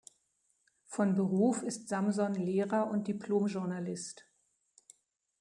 [0.87, 4.25] Von Beruf ist Samson Lehrer und Diplom-Journalist.